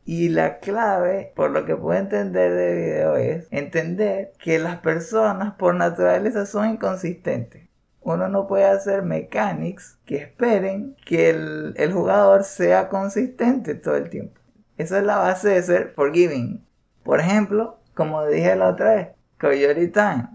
[0.04, 5.54] Y la clave, por lo que puedo entender de video, es entender que las personas
[5.54, 7.69] por naturaleza son inconsistentes.
[8.02, 14.08] Uno no puede hacer mechanics que esperen que el, el jugador sea consistente todo el
[14.08, 14.40] tiempo.
[14.78, 16.66] Esa es la base de ser forgiving.
[17.02, 20.28] Por ejemplo, como dije la otra vez, Coyote Time.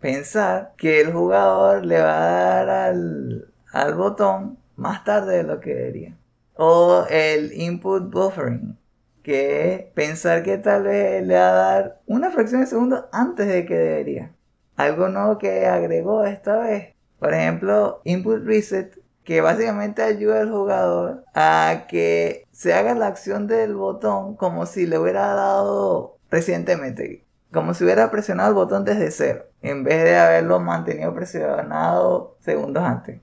[0.00, 5.58] Pensar que el jugador le va a dar al, al botón más tarde de lo
[5.58, 6.16] que debería.
[6.54, 8.78] O el input buffering,
[9.22, 13.48] que es pensar que tal vez le va a dar una fracción de segundo antes
[13.48, 14.32] de que debería.
[14.76, 16.94] Algo nuevo que agregó esta vez.
[17.18, 23.46] Por ejemplo, input reset, que básicamente ayuda al jugador a que se haga la acción
[23.46, 29.10] del botón como si le hubiera dado recientemente, como si hubiera presionado el botón desde
[29.10, 33.20] cero, en vez de haberlo mantenido presionado segundos antes.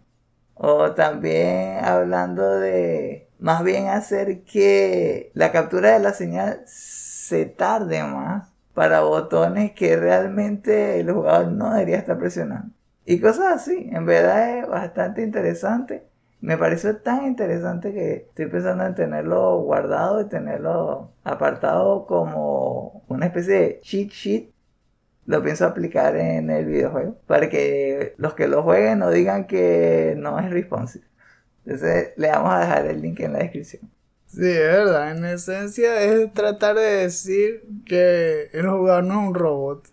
[0.53, 8.03] O también hablando de más bien hacer que la captura de la señal se tarde
[8.03, 12.74] más para botones que realmente el jugador no debería estar presionando.
[13.05, 16.03] Y cosas así, en verdad es bastante interesante
[16.45, 23.25] me pareció tan interesante que estoy pensando en tenerlo guardado y tenerlo apartado como una
[23.25, 24.49] especie de cheat sheet.
[25.25, 30.13] Lo pienso aplicar en el videojuego para que los que lo jueguen no digan que
[30.19, 31.05] no es responsive.
[31.65, 33.89] Entonces le vamos a dejar el link en la descripción.
[34.27, 35.17] Sí, es verdad.
[35.17, 39.87] En esencia es tratar de decir que el jugador no es un robot.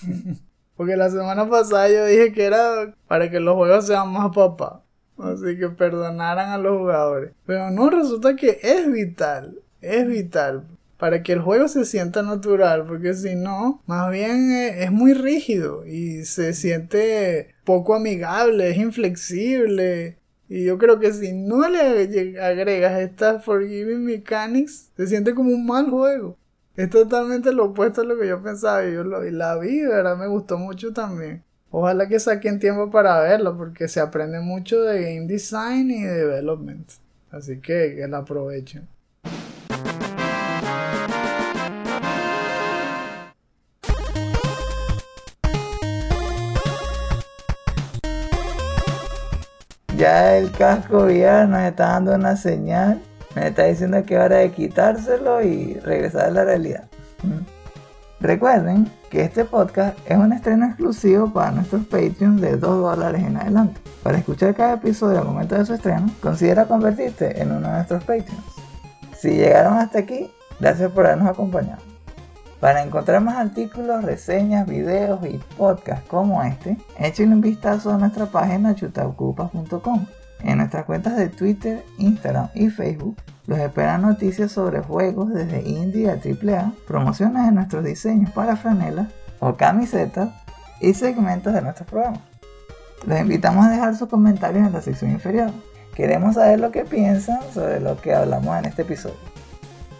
[0.80, 4.82] Porque la semana pasada yo dije que era para que los juegos sean más papá.
[5.18, 7.32] Así que perdonaran a los jugadores.
[7.44, 9.60] Pero no, resulta que es vital.
[9.82, 10.64] Es vital.
[10.96, 12.86] Para que el juego se sienta natural.
[12.86, 15.84] Porque si no, más bien eh, es muy rígido.
[15.84, 18.70] Y se siente poco amigable.
[18.70, 20.16] Es inflexible.
[20.48, 25.66] Y yo creo que si no le agregas estas Forgiving Mechanics, se siente como un
[25.66, 26.38] mal juego.
[26.76, 28.86] Es totalmente lo opuesto a lo que yo pensaba.
[28.86, 30.16] Y yo lo, la vi, ¿verdad?
[30.16, 31.42] Me gustó mucho también.
[31.70, 36.90] Ojalá que saquen tiempo para verlo porque se aprende mucho de game design y development.
[37.30, 38.88] Así que que lo aprovechen.
[49.96, 53.02] Ya el casco VR nos está dando una señal.
[53.34, 56.84] Me está diciendo que es hora de quitárselo y regresar a la realidad.
[58.20, 63.36] Recuerden que este podcast es un estreno exclusivo para nuestros Patreons de 2 dólares en
[63.36, 63.80] adelante.
[64.02, 68.04] Para escuchar cada episodio al momento de su estreno, considera convertirte en uno de nuestros
[68.04, 68.44] Patreons.
[69.16, 71.82] Si llegaron hasta aquí, gracias por habernos acompañado.
[72.60, 78.26] Para encontrar más artículos, reseñas, videos y podcasts como este, echen un vistazo a nuestra
[78.26, 80.06] página chutacupas.com.
[80.42, 83.16] En nuestras cuentas de Twitter, Instagram y Facebook
[83.46, 89.08] los esperan noticias sobre juegos desde indie a AAA, promociones de nuestros diseños para franelas
[89.40, 90.30] o camisetas
[90.80, 92.20] y segmentos de nuestros programas.
[93.06, 95.50] Los invitamos a dejar sus comentarios en la sección inferior.
[95.94, 99.16] Queremos saber lo que piensan sobre lo que hablamos en este episodio.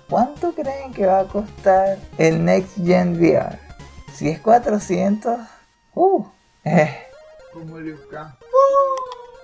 [0.09, 3.59] ¿Cuánto creen que va a costar el Next Gen VR?
[4.15, 5.39] Si es 400,
[5.95, 6.25] uh,
[6.65, 6.91] eh.
[7.53, 7.89] Como el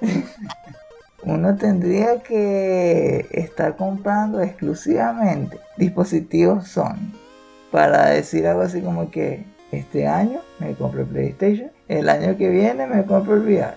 [1.23, 7.13] uno tendría que estar comprando exclusivamente dispositivos Sony
[7.71, 12.49] para decir algo así como que este año me compro el PlayStation, el año que
[12.49, 13.75] viene me compro el VR.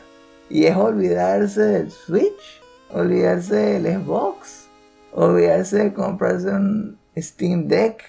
[0.50, 2.62] Y es olvidarse del Switch,
[2.92, 4.68] olvidarse del Xbox,
[5.12, 8.04] olvidarse de comprarse un Steam Deck.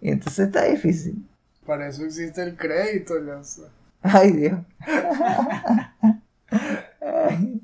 [0.00, 1.26] Y entonces está difícil.
[1.64, 3.40] Para eso existe el crédito, ya
[4.02, 4.58] Ay, Dios.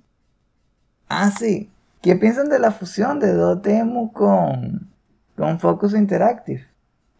[1.14, 1.70] Ah, sí.
[2.00, 4.90] ¿Qué piensan de la fusión de Dotemu con,
[5.36, 6.66] con Focus Interactive?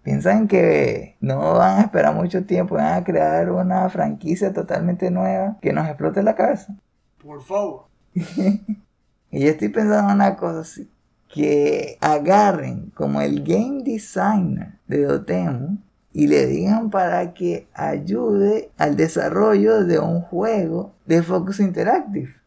[0.03, 5.59] ¿Piensan que no van a esperar mucho tiempo, van a crear una franquicia totalmente nueva
[5.61, 6.74] que nos explote la cabeza?
[7.22, 7.84] Por favor.
[9.34, 10.90] Y yo estoy pensando una cosa así,
[11.32, 15.78] que agarren como el game designer de Dotemu
[16.12, 22.41] y le digan para que ayude al desarrollo de un juego de Focus Interactive.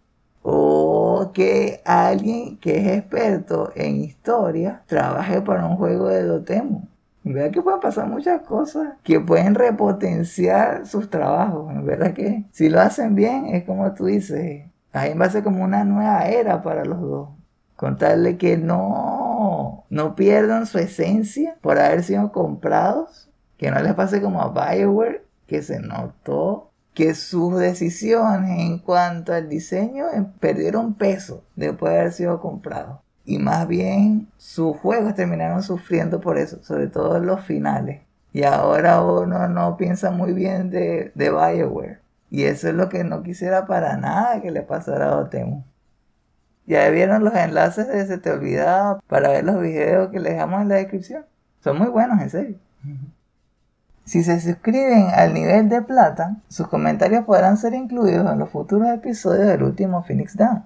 [1.36, 6.88] Que alguien que es experto en historia trabaje para un juego de Dotemu.
[7.25, 11.73] Vea que pueden pasar muchas cosas que pueden repotenciar sus trabajos.
[11.83, 14.63] ¿Verdad que si lo hacen bien es como tú dices,
[14.93, 17.29] ahí va a ser como una nueva era para los dos.
[17.75, 23.29] Contarle que no, no pierdan su esencia por haber sido comprados.
[23.57, 29.33] Que no les pase como a Bioware, que se notó que sus decisiones en cuanto
[29.33, 32.99] al diseño em, perdieron peso después de haber sido comprados.
[33.25, 38.01] Y más bien sus juegos terminaron sufriendo por eso, sobre todo en los finales.
[38.33, 41.99] Y ahora uno no piensa muy bien de, de Bioware.
[42.29, 45.63] Y eso es lo que no quisiera para nada que le pasara a Otemu.
[46.65, 50.61] Ya vieron los enlaces de Se Te Olvidaba para ver los videos que les dejamos
[50.61, 51.25] en la descripción.
[51.63, 52.57] Son muy buenos, en serio.
[54.06, 58.89] Si se suscriben al nivel de plata, sus comentarios podrán ser incluidos en los futuros
[58.89, 60.64] episodios del último Phoenix Down.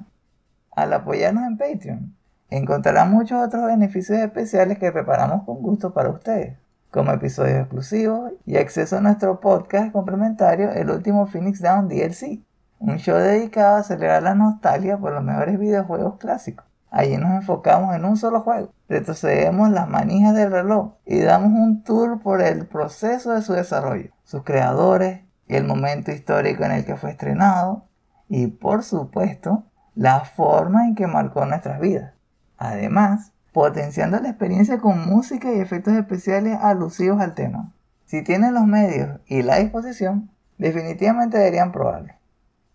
[0.76, 2.16] Al apoyarnos en Patreon,
[2.50, 6.58] encontrarán muchos otros beneficios especiales que preparamos con gusto para ustedes,
[6.92, 12.42] como episodios exclusivos y acceso a nuestro podcast complementario El último Phoenix Down DLC,
[12.80, 16.69] un show dedicado a celebrar la nostalgia por los mejores videojuegos clásicos.
[16.92, 21.84] Allí nos enfocamos en un solo juego, retrocedemos las manijas del reloj y damos un
[21.84, 26.96] tour por el proceso de su desarrollo, sus creadores, el momento histórico en el que
[26.96, 27.86] fue estrenado
[28.28, 29.66] y por supuesto
[29.96, 32.14] la forma en que marcó nuestras vidas.
[32.58, 37.74] Además, potenciando la experiencia con música y efectos especiales alusivos al tema.
[38.06, 42.19] Si tienen los medios y la disposición, definitivamente deberían probarlo.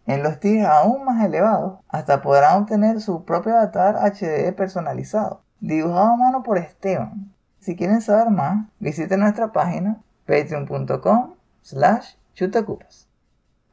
[0.06, 6.12] En los tiers aún más elevados, hasta podrán obtener su propio avatar HD personalizado, dibujado
[6.12, 7.32] a mano por Esteban.
[7.60, 13.08] Si quieren saber más, visiten nuestra página patreon.com slash chutacupas.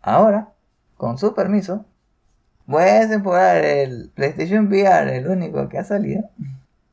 [0.01, 0.49] Ahora,
[0.95, 1.85] con su permiso,
[2.65, 6.29] voy a desempojar el PlayStation VR, el único que ha salido,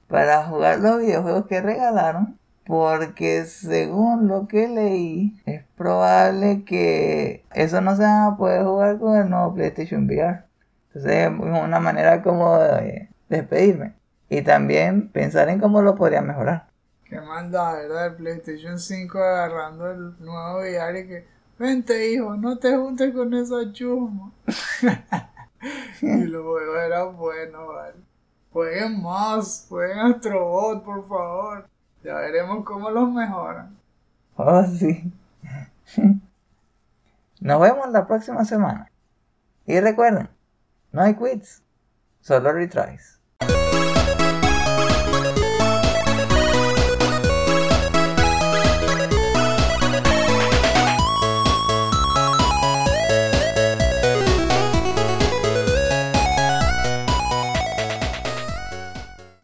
[0.09, 2.38] para jugar los videojuegos que regalaron
[2.69, 8.99] porque según lo que leí, es probable que eso no se va a poder jugar
[8.99, 10.45] con el nuevo PlayStation VR.
[10.89, 13.95] Entonces es una manera como de despedirme.
[14.29, 16.69] Y también pensar en cómo lo podría mejorar.
[17.09, 18.09] Qué manda, ¿verdad?
[18.09, 21.27] El PlayStation 5 agarrando el nuevo VR y que,
[21.59, 24.31] vente hijo, no te juntes con esa chusma.
[26.03, 27.95] y los juegos eran buenos, ¿vale?
[28.53, 31.78] Jueguen más, jueguen Astrobot, por favor.
[32.03, 33.77] Ya veremos cómo los mejoran.
[34.37, 35.13] Oh, sí.
[37.41, 38.91] Nos vemos la próxima semana.
[39.67, 40.29] Y recuerden,
[40.93, 41.63] no hay quits,
[42.21, 43.18] solo retries.